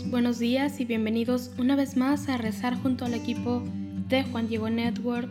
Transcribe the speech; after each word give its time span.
Buenos 0.00 0.38
días 0.38 0.80
y 0.80 0.86
bienvenidos 0.86 1.50
una 1.58 1.76
vez 1.76 1.96
más 1.96 2.28
a 2.30 2.38
rezar 2.38 2.80
junto 2.80 3.04
al 3.04 3.12
equipo 3.12 3.62
de 4.08 4.22
Juan 4.22 4.48
Diego 4.48 4.70
Network 4.70 5.30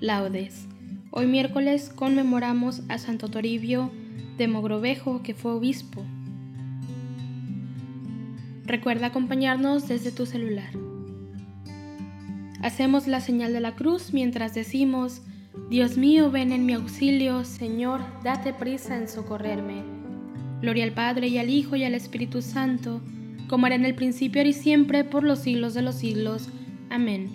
Laudes. 0.00 0.66
Hoy 1.10 1.26
miércoles 1.26 1.90
conmemoramos 1.94 2.82
a 2.88 2.98
Santo 2.98 3.28
Toribio 3.28 3.90
de 4.36 4.48
Mogrovejo, 4.48 5.22
que 5.22 5.32
fue 5.32 5.52
obispo. 5.52 6.04
Recuerda 8.66 9.06
acompañarnos 9.06 9.88
desde 9.88 10.12
tu 10.12 10.26
celular. 10.26 10.72
Hacemos 12.60 13.06
la 13.06 13.20
señal 13.20 13.54
de 13.54 13.60
la 13.60 13.74
cruz 13.76 14.12
mientras 14.12 14.54
decimos, 14.54 15.22
Dios 15.70 15.96
mío, 15.96 16.30
ven 16.30 16.52
en 16.52 16.66
mi 16.66 16.74
auxilio, 16.74 17.44
Señor, 17.44 18.02
date 18.22 18.52
prisa 18.52 18.96
en 18.96 19.08
socorrerme. 19.08 19.82
Gloria 20.60 20.84
al 20.84 20.92
Padre 20.92 21.28
y 21.28 21.38
al 21.38 21.48
Hijo 21.48 21.76
y 21.76 21.84
al 21.84 21.94
Espíritu 21.94 22.42
Santo, 22.42 23.00
como 23.52 23.66
era 23.66 23.76
en 23.76 23.84
el 23.84 23.94
principio 23.94 24.42
y 24.46 24.54
siempre, 24.54 25.04
por 25.04 25.24
los 25.24 25.40
siglos 25.40 25.74
de 25.74 25.82
los 25.82 25.96
siglos. 25.96 26.48
Amén. 26.88 27.30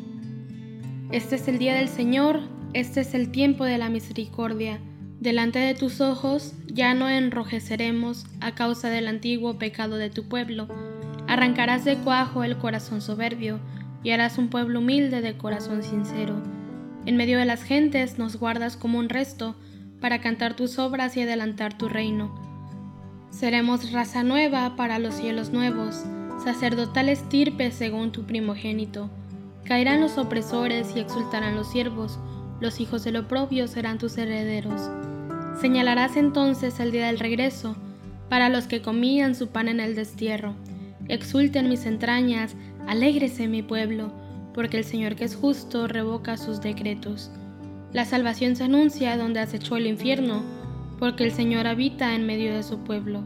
Este 1.12 1.36
es 1.36 1.48
el 1.48 1.60
día 1.60 1.76
del 1.76 1.90
Señor, 1.90 2.40
este 2.74 3.02
es 3.02 3.14
el 3.14 3.30
tiempo 3.30 3.66
de 3.66 3.78
la 3.78 3.90
misericordia. 3.90 4.80
Delante 5.20 5.60
de 5.60 5.76
tus 5.76 6.02
ojos 6.02 6.56
ya 6.66 6.96
no 6.96 7.08
enrojeceremos 7.08 8.26
a 8.42 8.56
causa 8.56 8.90
del 8.90 9.06
antiguo 9.06 9.60
pecado 9.60 9.98
de 9.98 10.10
tu 10.10 10.28
pueblo. 10.28 10.68
Arrancarás 11.28 11.86
de 11.86 11.98
cuajo 11.98 12.44
el 12.44 12.58
corazón 12.58 13.04
soberbio 13.04 13.60
y 14.02 14.10
harás 14.10 14.40
un 14.40 14.50
pueblo 14.50 14.80
humilde 14.80 15.22
de 15.22 15.38
corazón 15.38 15.84
sincero. 15.84 16.42
En 17.06 17.16
medio 17.16 17.38
de 17.38 17.46
las 17.46 17.62
gentes 17.62 18.18
nos 18.18 18.38
guardas 18.38 18.76
como 18.76 18.98
un 18.98 19.10
resto 19.10 19.56
para 20.02 20.20
cantar 20.20 20.56
tus 20.56 20.80
obras 20.80 21.16
y 21.16 21.22
adelantar 21.22 21.78
tu 21.78 21.88
reino. 21.88 22.34
Seremos 23.30 23.92
raza 23.92 24.24
nueva 24.24 24.76
para 24.76 24.98
los 24.98 25.14
cielos 25.14 25.52
nuevos, 25.52 26.06
sacerdotal 26.48 27.10
estirpe 27.10 27.72
según 27.72 28.14
tu 28.14 28.24
primogénito. 28.24 29.10
Caerán 29.66 30.00
los 30.00 30.18
opresores 30.18 30.94
y 30.96 31.02
exultarán 31.02 31.58
los 31.58 31.70
siervos, 31.70 32.20
los 32.62 32.80
hijos 32.80 33.04
del 33.04 33.18
oprobio 33.18 33.68
serán 33.68 33.98
tus 33.98 34.18
herederos. 34.18 34.90
Señalarás 35.60 36.16
entonces 36.16 36.80
el 36.80 36.94
día 36.94 37.08
del 37.08 37.20
regreso, 37.20 37.76
para 38.30 38.48
los 38.48 38.66
que 38.66 38.82
comían 38.82 39.36
su 39.36 39.50
pan 39.50 39.68
en 39.68 39.82
el 39.82 39.94
destierro. 39.94 40.56
Exulten 41.10 41.68
mis 41.68 41.86
entrañas, 41.86 42.56
alégrese 42.88 43.50
mi 43.50 43.62
pueblo, 43.62 44.14
porque 44.54 44.78
el 44.78 44.86
Señor 44.86 45.18
que 45.18 45.26
es 45.26 45.36
justo 45.36 45.90
revoca 45.90 46.38
sus 46.38 46.62
decretos. 46.62 47.30
La 47.92 48.06
salvación 48.06 48.56
se 48.56 48.64
anuncia 48.64 49.18
donde 49.18 49.42
acechó 49.42 49.76
el 49.76 49.86
infierno, 49.86 50.44
porque 50.98 51.26
el 51.26 51.34
Señor 51.34 51.68
habita 51.68 52.16
en 52.16 52.26
medio 52.26 52.56
de 52.56 52.64
su 52.64 52.86
pueblo. 52.86 53.26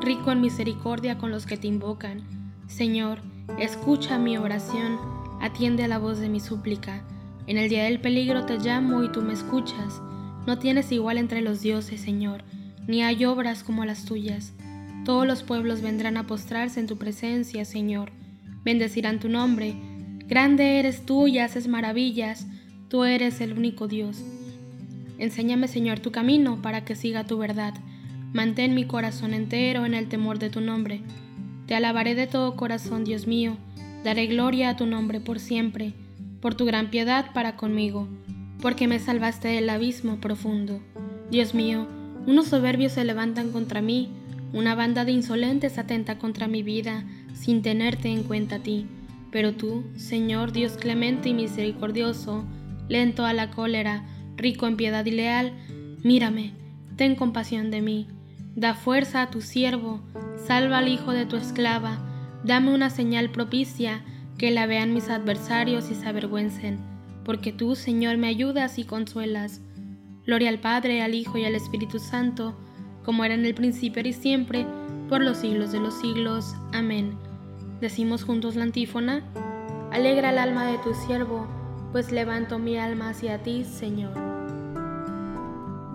rico 0.00 0.32
en 0.32 0.40
misericordia 0.40 1.18
con 1.18 1.30
los 1.30 1.46
que 1.46 1.56
te 1.56 1.66
invocan. 1.66 2.22
Señor, 2.66 3.20
escucha 3.58 4.18
mi 4.18 4.36
oración, 4.36 4.98
atiende 5.40 5.84
a 5.84 5.88
la 5.88 5.98
voz 5.98 6.18
de 6.18 6.28
mi 6.28 6.40
súplica. 6.40 7.02
En 7.46 7.58
el 7.58 7.68
día 7.68 7.84
del 7.84 8.00
peligro 8.00 8.44
te 8.44 8.58
llamo 8.58 9.02
y 9.04 9.12
tú 9.12 9.22
me 9.22 9.32
escuchas. 9.32 10.00
No 10.46 10.58
tienes 10.58 10.92
igual 10.92 11.18
entre 11.18 11.42
los 11.42 11.60
dioses, 11.60 12.00
Señor, 12.00 12.44
ni 12.86 13.02
hay 13.02 13.24
obras 13.24 13.62
como 13.64 13.84
las 13.84 14.04
tuyas. 14.04 14.52
Todos 15.04 15.26
los 15.26 15.42
pueblos 15.42 15.82
vendrán 15.82 16.16
a 16.16 16.26
postrarse 16.26 16.80
en 16.80 16.86
tu 16.86 16.96
presencia, 16.96 17.64
Señor. 17.64 18.10
Bendecirán 18.64 19.20
tu 19.20 19.28
nombre. 19.28 19.76
Grande 20.26 20.80
eres 20.80 21.06
tú 21.06 21.28
y 21.28 21.38
haces 21.38 21.68
maravillas. 21.68 22.46
Tú 22.88 23.04
eres 23.04 23.40
el 23.40 23.52
único 23.52 23.86
Dios. 23.86 24.24
Enséñame, 25.18 25.68
Señor, 25.68 26.00
tu 26.00 26.10
camino 26.10 26.60
para 26.60 26.84
que 26.84 26.96
siga 26.96 27.24
tu 27.24 27.38
verdad. 27.38 27.74
Mantén 28.36 28.74
mi 28.74 28.84
corazón 28.84 29.32
entero 29.32 29.86
en 29.86 29.94
el 29.94 30.08
temor 30.08 30.38
de 30.38 30.50
tu 30.50 30.60
nombre. 30.60 31.00
Te 31.66 31.74
alabaré 31.74 32.14
de 32.14 32.26
todo 32.26 32.54
corazón, 32.54 33.02
Dios 33.02 33.26
mío. 33.26 33.56
Daré 34.04 34.26
gloria 34.26 34.68
a 34.68 34.76
tu 34.76 34.84
nombre 34.84 35.20
por 35.20 35.40
siempre, 35.40 35.94
por 36.42 36.54
tu 36.54 36.66
gran 36.66 36.90
piedad 36.90 37.32
para 37.32 37.56
conmigo, 37.56 38.06
porque 38.60 38.88
me 38.88 38.98
salvaste 38.98 39.48
del 39.48 39.70
abismo 39.70 40.18
profundo. 40.20 40.82
Dios 41.30 41.54
mío, 41.54 41.86
unos 42.26 42.48
soberbios 42.48 42.92
se 42.92 43.06
levantan 43.06 43.52
contra 43.52 43.80
mí, 43.80 44.10
una 44.52 44.74
banda 44.74 45.06
de 45.06 45.12
insolentes 45.12 45.78
atenta 45.78 46.18
contra 46.18 46.46
mi 46.46 46.62
vida, 46.62 47.06
sin 47.32 47.62
tenerte 47.62 48.10
en 48.10 48.22
cuenta 48.22 48.56
a 48.56 48.62
ti. 48.62 48.84
Pero 49.30 49.54
tú, 49.54 49.82
Señor 49.96 50.52
Dios 50.52 50.76
clemente 50.76 51.30
y 51.30 51.32
misericordioso, 51.32 52.44
lento 52.86 53.24
a 53.24 53.32
la 53.32 53.50
cólera, 53.50 54.04
rico 54.36 54.66
en 54.66 54.76
piedad 54.76 55.06
y 55.06 55.12
leal, 55.12 55.54
mírame, 56.04 56.52
ten 56.96 57.14
compasión 57.14 57.70
de 57.70 57.80
mí, 57.80 58.08
da 58.56 58.74
fuerza 58.74 59.22
a 59.22 59.30
tu 59.30 59.42
siervo, 59.42 60.00
salva 60.46 60.78
al 60.78 60.88
hijo 60.88 61.12
de 61.12 61.26
tu 61.26 61.36
esclava, 61.36 61.98
dame 62.42 62.74
una 62.74 62.90
señal 62.90 63.30
propicia, 63.30 64.02
que 64.38 64.50
la 64.50 64.66
vean 64.66 64.92
mis 64.94 65.08
adversarios 65.08 65.90
y 65.90 65.94
se 65.94 66.06
avergüencen, 66.06 66.78
porque 67.24 67.52
tú, 67.52 67.74
Señor, 67.76 68.16
me 68.16 68.28
ayudas 68.28 68.78
y 68.78 68.84
consuelas. 68.84 69.60
Gloria 70.26 70.48
al 70.48 70.58
Padre, 70.58 71.02
al 71.02 71.14
Hijo 71.14 71.38
y 71.38 71.44
al 71.44 71.54
Espíritu 71.54 71.98
Santo, 71.98 72.56
como 73.04 73.24
era 73.24 73.34
en 73.34 73.44
el 73.44 73.54
principio 73.54 74.02
y 74.06 74.12
siempre, 74.12 74.66
por 75.08 75.22
los 75.22 75.38
siglos 75.38 75.70
de 75.72 75.80
los 75.80 76.00
siglos. 76.00 76.54
Amén. 76.72 77.16
Decimos 77.80 78.24
juntos 78.24 78.56
la 78.56 78.64
antífona, 78.64 79.22
Alegra 79.92 80.30
el 80.30 80.38
alma 80.38 80.66
de 80.66 80.78
tu 80.78 80.94
siervo, 80.94 81.46
pues 81.92 82.10
levanto 82.10 82.58
mi 82.58 82.76
alma 82.76 83.10
hacia 83.10 83.42
ti, 83.42 83.64
Señor. 83.64 84.45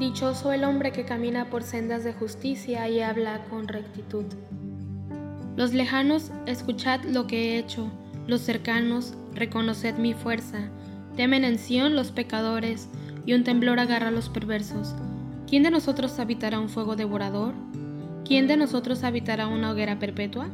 Dichoso 0.02 0.52
el 0.52 0.64
hombre 0.64 0.92
que 0.92 1.06
camina 1.06 1.52
por 1.52 1.62
sendas 1.62 2.04
de 2.04 2.12
justicia 2.12 2.90
y 2.90 3.02
habla 3.02 3.46
con 3.52 3.68
rectitud. 3.68 4.26
Los 5.56 5.76
lejanos, 5.76 6.32
escuchad 6.48 7.04
lo 7.04 7.28
que 7.28 7.52
he 7.54 7.60
hecho, 7.60 7.92
los 8.26 8.42
cercanos, 8.42 9.14
reconoced 9.36 10.00
mi 10.00 10.16
fuerza. 10.16 10.72
Temen 11.16 11.46
en 11.46 11.60
Sión 11.60 11.96
los 11.96 12.12
pecadores, 12.12 12.90
y 13.28 13.34
un 13.34 13.44
temblor 13.44 13.80
agarra 13.80 14.08
a 14.08 14.12
los 14.12 14.30
perversos. 14.30 14.96
¿Quién 15.48 15.62
de 15.62 15.70
nosotros 15.70 16.18
habitará 16.18 16.60
un 16.60 16.70
fuego 16.70 16.96
devorador? 16.96 17.54
¿Quién 18.26 18.48
de 18.48 18.58
nosotros 18.58 19.04
habitará 19.04 19.46
una 19.46 19.70
hoguera 19.70 20.00
perpetua? 20.00 20.50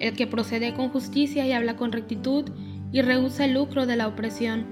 El 0.00 0.14
que 0.16 0.26
procede 0.26 0.74
con 0.74 0.90
justicia 0.90 1.46
y 1.46 1.52
habla 1.52 1.76
con 1.76 1.92
rectitud 1.92 2.44
y 2.92 3.00
rehúsa 3.00 3.46
el 3.46 3.54
lucro 3.54 3.86
de 3.86 3.96
la 3.96 4.06
opresión, 4.06 4.66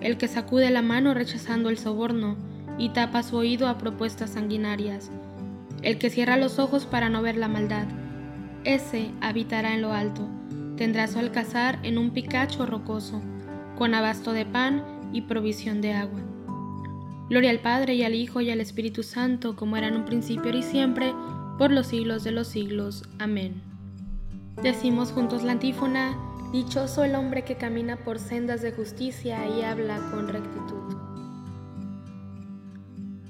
el 0.00 0.16
que 0.16 0.28
sacude 0.28 0.70
la 0.70 0.82
mano 0.82 1.12
rechazando 1.12 1.70
el 1.70 1.78
soborno 1.78 2.47
y 2.78 2.90
tapa 2.90 3.22
su 3.22 3.36
oído 3.36 3.68
a 3.68 3.76
propuestas 3.76 4.30
sanguinarias, 4.30 5.10
el 5.82 5.98
que 5.98 6.10
cierra 6.10 6.36
los 6.36 6.58
ojos 6.58 6.86
para 6.86 7.08
no 7.08 7.22
ver 7.22 7.36
la 7.36 7.48
maldad, 7.48 7.86
ese 8.64 9.10
habitará 9.20 9.74
en 9.74 9.82
lo 9.82 9.92
alto, 9.92 10.28
tendrá 10.76 11.06
su 11.06 11.18
alcazar 11.18 11.78
en 11.82 11.98
un 11.98 12.10
picacho 12.10 12.66
rocoso, 12.66 13.20
con 13.76 13.94
abasto 13.94 14.32
de 14.32 14.46
pan 14.46 14.84
y 15.12 15.22
provisión 15.22 15.80
de 15.80 15.92
agua. 15.92 16.20
Gloria 17.28 17.50
al 17.50 17.60
Padre 17.60 17.94
y 17.94 18.04
al 18.04 18.14
Hijo 18.14 18.40
y 18.40 18.50
al 18.50 18.60
Espíritu 18.60 19.02
Santo, 19.02 19.54
como 19.54 19.76
era 19.76 19.88
en 19.88 19.96
un 19.96 20.04
principio 20.04 20.56
y 20.56 20.62
siempre, 20.62 21.12
por 21.58 21.70
los 21.70 21.88
siglos 21.88 22.24
de 22.24 22.30
los 22.30 22.48
siglos. 22.48 23.04
Amén. 23.18 23.62
Decimos 24.62 25.12
juntos 25.12 25.44
la 25.44 25.52
antífona, 25.52 26.16
Dichoso 26.52 27.04
el 27.04 27.14
hombre 27.14 27.42
que 27.42 27.56
camina 27.56 27.96
por 27.96 28.18
sendas 28.18 28.62
de 28.62 28.72
justicia 28.72 29.46
y 29.46 29.62
habla 29.62 29.98
con 30.10 30.28
rectitud. 30.28 30.97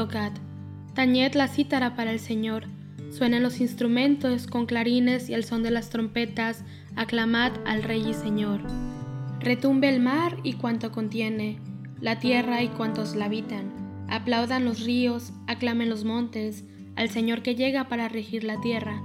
tocad. 0.00 0.32
Tañed 0.94 1.34
la 1.34 1.46
cítara 1.46 1.94
para 1.94 2.10
el 2.10 2.20
Señor, 2.20 2.64
suenen 3.10 3.42
los 3.42 3.60
instrumentos 3.60 4.46
con 4.46 4.64
clarines 4.64 5.28
y 5.28 5.34
el 5.34 5.44
son 5.44 5.62
de 5.62 5.70
las 5.70 5.90
trompetas, 5.90 6.64
aclamad 6.96 7.52
al 7.66 7.82
Rey 7.82 8.08
y 8.08 8.14
Señor. 8.14 8.62
Retumbe 9.40 9.90
el 9.90 10.00
mar 10.00 10.38
y 10.42 10.54
cuanto 10.54 10.90
contiene, 10.90 11.60
la 12.00 12.18
tierra 12.18 12.62
y 12.62 12.68
cuantos 12.68 13.14
la 13.14 13.26
habitan. 13.26 14.06
Aplaudan 14.08 14.64
los 14.64 14.80
ríos, 14.80 15.34
aclamen 15.46 15.90
los 15.90 16.04
montes, 16.04 16.64
al 16.96 17.10
Señor 17.10 17.42
que 17.42 17.54
llega 17.54 17.88
para 17.88 18.08
regir 18.08 18.42
la 18.42 18.58
tierra. 18.62 19.02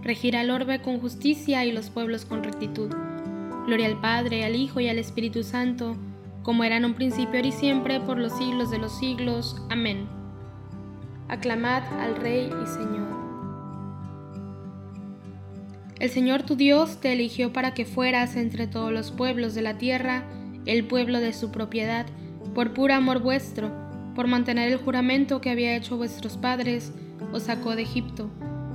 Regirá 0.00 0.42
el 0.42 0.50
orbe 0.52 0.80
con 0.80 1.00
justicia 1.00 1.64
y 1.64 1.72
los 1.72 1.90
pueblos 1.90 2.24
con 2.24 2.44
rectitud. 2.44 2.94
Gloria 3.66 3.88
al 3.88 4.00
Padre, 4.00 4.44
al 4.44 4.54
Hijo 4.54 4.78
y 4.78 4.86
al 4.86 5.00
Espíritu 5.00 5.42
Santo, 5.42 5.96
como 6.44 6.62
era 6.62 6.76
en 6.76 6.84
un 6.84 6.94
principio, 6.94 7.40
y 7.40 7.50
siempre, 7.50 7.98
por 7.98 8.16
los 8.16 8.38
siglos 8.38 8.70
de 8.70 8.78
los 8.78 8.96
siglos. 8.96 9.60
Amén. 9.70 10.15
Aclamad 11.28 11.82
al 12.00 12.14
Rey 12.14 12.48
y 12.62 12.66
Señor. 12.68 13.08
El 15.98 16.08
Señor 16.08 16.44
tu 16.44 16.54
Dios 16.54 17.00
te 17.00 17.12
eligió 17.12 17.52
para 17.52 17.74
que 17.74 17.84
fueras 17.84 18.36
entre 18.36 18.68
todos 18.68 18.92
los 18.92 19.10
pueblos 19.10 19.54
de 19.54 19.62
la 19.62 19.76
tierra, 19.76 20.22
el 20.66 20.86
pueblo 20.86 21.18
de 21.18 21.32
su 21.32 21.50
propiedad, 21.50 22.06
por 22.54 22.74
puro 22.74 22.94
amor 22.94 23.20
vuestro, 23.20 23.72
por 24.14 24.28
mantener 24.28 24.70
el 24.70 24.78
juramento 24.78 25.40
que 25.40 25.50
había 25.50 25.74
hecho 25.74 25.96
vuestros 25.96 26.36
padres, 26.36 26.92
os 27.32 27.44
sacó 27.44 27.74
de 27.74 27.82
Egipto, 27.82 28.30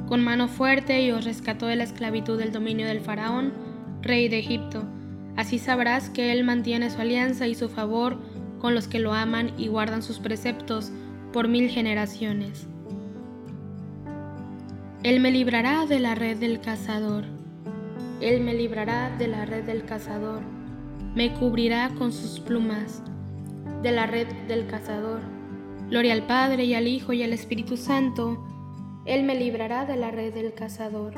con 0.10 0.22
mano 0.22 0.50
fuerte 0.50 1.02
y 1.02 1.12
os 1.12 1.24
rescató 1.24 1.68
de 1.68 1.78
la 1.78 1.86
esclavitud 1.86 2.38
del 2.38 2.52
dominio 2.52 2.86
del 2.86 3.00
faraón, 3.00 3.54
rey 4.02 4.28
de 4.28 4.40
Egipto. 4.40 4.84
Así 5.38 5.58
sabrás 5.58 6.10
que 6.10 6.34
Él 6.34 6.44
mantiene 6.44 6.90
su 6.90 7.00
alianza 7.00 7.48
y 7.48 7.56
su 7.56 7.70
favor 7.70 8.18
con 8.60 8.76
los 8.76 8.90
que 8.90 9.00
lo 9.00 9.14
aman 9.14 9.54
y 9.58 9.68
guardan 9.68 10.04
sus 10.04 10.20
preceptos 10.20 10.92
por 11.32 11.48
mil 11.48 11.70
generaciones. 11.70 12.68
Él 15.04 15.20
me 15.20 15.32
librará 15.32 15.86
de 15.86 16.00
la 16.00 16.14
red 16.14 16.38
del 16.38 16.60
cazador. 16.60 17.24
Él 18.20 18.42
me 18.42 18.54
librará 18.54 19.16
de 19.18 19.28
la 19.28 19.46
red 19.46 19.64
del 19.64 19.84
cazador. 19.86 20.42
Me 21.16 21.34
cubrirá 21.34 21.90
con 21.98 22.12
sus 22.12 22.40
plumas 22.40 23.02
de 23.82 23.92
la 23.92 24.06
red 24.06 24.28
del 24.48 24.68
cazador. 24.68 25.22
Gloria 25.90 26.14
al 26.14 26.28
Padre 26.28 26.66
y 26.66 26.76
al 26.76 26.88
Hijo 26.88 27.14
y 27.14 27.24
al 27.24 27.34
Espíritu 27.34 27.78
Santo. 27.78 28.38
Él 29.06 29.24
me 29.24 29.36
librará 29.36 29.86
de 29.86 29.96
la 29.96 30.12
red 30.12 30.34
del 30.34 30.54
cazador. 30.54 31.14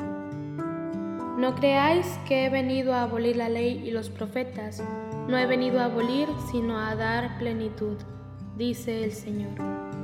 No 1.38 1.54
creáis 1.54 2.06
que 2.26 2.46
he 2.46 2.48
venido 2.48 2.94
a 2.94 3.02
abolir 3.02 3.36
la 3.36 3.48
ley 3.48 3.82
y 3.84 3.90
los 3.90 4.08
profetas. 4.08 4.82
No 5.28 5.36
he 5.36 5.46
venido 5.46 5.80
a 5.80 5.86
abolir, 5.86 6.28
sino 6.50 6.78
a 6.78 6.94
dar 6.94 7.38
plenitud, 7.38 7.96
dice 8.56 9.04
el 9.04 9.12
Señor. 9.12 10.03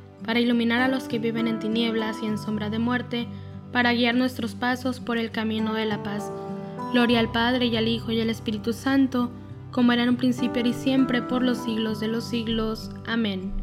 para 0.25 0.39
iluminar 0.39 0.81
a 0.81 0.87
los 0.87 1.07
que 1.07 1.19
viven 1.19 1.47
en 1.47 1.59
tinieblas 1.59 2.17
y 2.21 2.25
en 2.25 2.37
sombra 2.37 2.69
de 2.69 2.79
muerte, 2.79 3.27
para 3.71 3.93
guiar 3.93 4.15
nuestros 4.15 4.55
pasos 4.55 4.99
por 4.99 5.17
el 5.17 5.31
camino 5.31 5.73
de 5.73 5.85
la 5.85 6.03
paz. 6.03 6.31
Gloria 6.91 7.19
al 7.19 7.31
Padre 7.31 7.67
y 7.67 7.77
al 7.77 7.87
Hijo 7.87 8.11
y 8.11 8.21
al 8.21 8.29
Espíritu 8.29 8.73
Santo, 8.73 9.31
como 9.71 9.93
era 9.93 10.03
en 10.03 10.09
un 10.09 10.17
principio 10.17 10.65
y 10.65 10.73
siempre, 10.73 11.21
por 11.21 11.41
los 11.41 11.59
siglos 11.59 11.99
de 11.99 12.07
los 12.09 12.25
siglos. 12.25 12.91
Amén. 13.07 13.53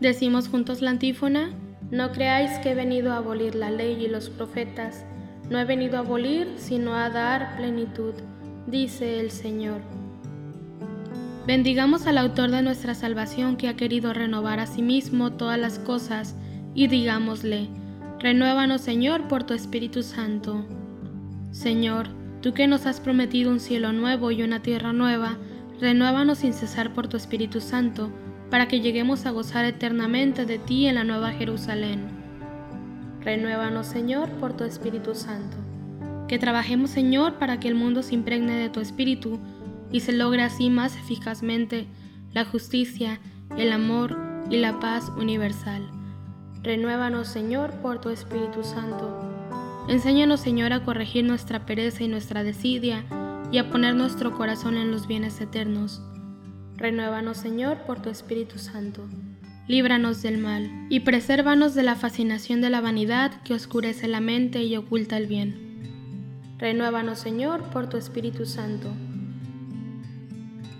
Decimos 0.00 0.48
juntos 0.48 0.82
la 0.82 0.90
antífona, 0.90 1.50
no 1.90 2.12
creáis 2.12 2.58
que 2.58 2.72
he 2.72 2.74
venido 2.74 3.12
a 3.12 3.18
abolir 3.18 3.54
la 3.54 3.70
ley 3.70 4.04
y 4.04 4.08
los 4.08 4.28
profetas, 4.28 5.04
no 5.48 5.58
he 5.58 5.64
venido 5.64 5.96
a 5.96 6.00
abolir, 6.00 6.54
sino 6.56 6.94
a 6.94 7.08
dar 7.10 7.56
plenitud, 7.56 8.14
dice 8.66 9.20
el 9.20 9.30
Señor. 9.30 9.80
Bendigamos 11.46 12.06
al 12.06 12.16
autor 12.16 12.50
de 12.50 12.62
nuestra 12.62 12.94
salvación 12.94 13.56
que 13.56 13.68
ha 13.68 13.76
querido 13.76 14.14
renovar 14.14 14.60
a 14.60 14.66
sí 14.66 14.80
mismo 14.80 15.32
todas 15.32 15.58
las 15.58 15.78
cosas, 15.78 16.34
y 16.74 16.86
digámosle, 16.86 17.68
Renuévanos, 18.18 18.80
Señor, 18.80 19.28
por 19.28 19.44
tu 19.44 19.52
Espíritu 19.52 20.02
Santo. 20.02 20.64
Señor, 21.50 22.08
tú 22.40 22.54
que 22.54 22.66
nos 22.66 22.86
has 22.86 22.98
prometido 22.98 23.50
un 23.50 23.60
cielo 23.60 23.92
nuevo 23.92 24.30
y 24.30 24.42
una 24.42 24.62
tierra 24.62 24.94
nueva, 24.94 25.36
renuévanos 25.78 26.38
sin 26.38 26.54
cesar 26.54 26.94
por 26.94 27.08
tu 27.08 27.18
Espíritu 27.18 27.60
Santo, 27.60 28.10
para 28.50 28.66
que 28.66 28.80
lleguemos 28.80 29.26
a 29.26 29.30
gozar 29.30 29.66
eternamente 29.66 30.46
de 30.46 30.58
ti 30.58 30.86
en 30.86 30.94
la 30.94 31.04
nueva 31.04 31.32
Jerusalén. 31.32 32.06
Renuévanos, 33.20 33.86
Señor, 33.86 34.30
por 34.40 34.56
tu 34.56 34.64
Espíritu 34.64 35.14
Santo. 35.14 35.58
Que 36.26 36.38
trabajemos, 36.38 36.88
Señor, 36.88 37.34
para 37.34 37.60
que 37.60 37.68
el 37.68 37.74
mundo 37.74 38.02
se 38.02 38.14
impregne 38.14 38.54
de 38.54 38.70
tu 38.70 38.80
Espíritu 38.80 39.38
y 39.94 40.00
se 40.00 40.12
logre 40.12 40.42
así 40.42 40.70
más 40.70 40.96
eficazmente 40.96 41.86
la 42.32 42.44
justicia, 42.44 43.20
el 43.56 43.70
amor 43.70 44.18
y 44.50 44.56
la 44.56 44.80
paz 44.80 45.12
universal. 45.16 45.88
Renuévanos, 46.64 47.28
Señor, 47.28 47.70
por 47.74 48.00
tu 48.00 48.10
Espíritu 48.10 48.64
Santo. 48.64 49.22
Enséñanos, 49.86 50.40
Señor, 50.40 50.72
a 50.72 50.82
corregir 50.82 51.24
nuestra 51.24 51.64
pereza 51.64 52.02
y 52.02 52.08
nuestra 52.08 52.42
desidia, 52.42 53.04
y 53.52 53.58
a 53.58 53.70
poner 53.70 53.94
nuestro 53.94 54.32
corazón 54.36 54.76
en 54.78 54.90
los 54.90 55.06
bienes 55.06 55.40
eternos. 55.40 56.02
Renuévanos, 56.76 57.36
Señor, 57.36 57.82
por 57.86 58.02
tu 58.02 58.10
Espíritu 58.10 58.58
Santo. 58.58 59.08
Líbranos 59.68 60.22
del 60.22 60.38
mal 60.38 60.88
y 60.90 61.00
presérvanos 61.00 61.76
de 61.76 61.84
la 61.84 61.94
fascinación 61.94 62.60
de 62.60 62.70
la 62.70 62.80
vanidad 62.80 63.42
que 63.42 63.54
oscurece 63.54 64.08
la 64.08 64.18
mente 64.18 64.64
y 64.64 64.76
oculta 64.76 65.16
el 65.18 65.28
bien. 65.28 66.56
Renuévanos, 66.58 67.20
Señor, 67.20 67.62
por 67.70 67.88
tu 67.88 67.96
Espíritu 67.96 68.44
Santo. 68.44 68.88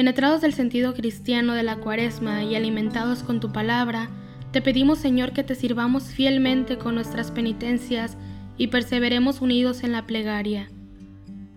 Penetrados 0.00 0.40
del 0.40 0.54
sentido 0.54 0.94
cristiano 0.94 1.52
de 1.52 1.62
la 1.62 1.76
cuaresma 1.76 2.42
y 2.42 2.56
alimentados 2.56 3.22
con 3.22 3.38
tu 3.38 3.52
palabra, 3.52 4.08
te 4.50 4.62
pedimos 4.62 4.98
Señor 4.98 5.32
que 5.32 5.44
te 5.44 5.54
sirvamos 5.54 6.04
fielmente 6.04 6.78
con 6.78 6.94
nuestras 6.94 7.30
penitencias 7.30 8.16
y 8.56 8.68
perseveremos 8.68 9.42
unidos 9.42 9.84
en 9.84 9.92
la 9.92 10.06
plegaria. 10.06 10.70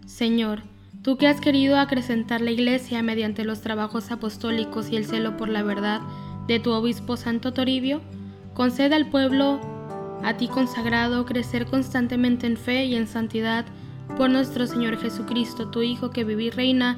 Señor, 0.06 0.64
tú 1.04 1.16
que 1.16 1.28
has 1.28 1.40
querido 1.40 1.78
acrecentar 1.78 2.42
la 2.42 2.52
Iglesia 2.52 3.02
mediante 3.02 3.46
los 3.46 3.62
trabajos 3.62 4.12
apostólicos 4.12 4.90
y 4.92 4.98
el 4.98 5.06
celo 5.06 5.38
por 5.38 5.48
la 5.48 5.64
verdad 5.64 6.02
de 6.46 6.60
tu 6.60 6.74
obispo 6.74 7.16
Santo 7.16 7.54
Toribio, 7.54 8.02
concede 8.54 8.94
al 8.94 9.10
pueblo 9.10 9.62
a 10.22 10.36
ti 10.36 10.50
consagrado 10.50 11.26
crecer 11.26 11.66
constantemente 11.66 12.46
en 12.46 12.58
fe 12.58 12.84
y 12.88 12.96
en 12.96 13.08
santidad 13.08 13.64
por 14.18 14.30
nuestro 14.30 14.68
Señor 14.68 14.98
Jesucristo, 14.98 15.70
tu 15.70 15.82
Hijo 15.82 16.10
que 16.10 16.26
vive 16.26 16.44
y 16.44 16.50
reina 16.50 16.98